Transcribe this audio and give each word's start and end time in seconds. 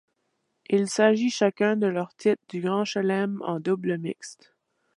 Il 0.67 0.89
s'agit 0.89 1.29
chacun 1.29 1.75
de 1.75 1.85
leur 1.85 2.15
titre 2.15 2.41
du 2.49 2.59
Grand 2.59 2.85
Chelem 2.85 3.39
en 3.45 3.59
double 3.59 3.99
mixte. 3.99 4.55